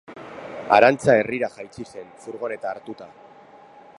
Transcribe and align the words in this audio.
Arantza 0.77 1.15
herrira 1.19 1.51
jaitsi 1.57 1.85
zen 1.91 2.09
furgoneta 2.25 2.71
hartuta. 2.73 3.13